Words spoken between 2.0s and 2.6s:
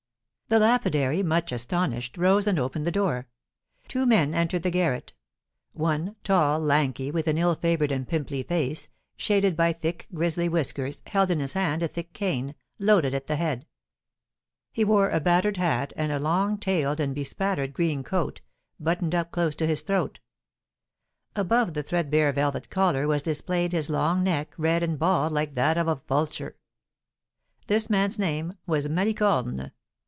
rose and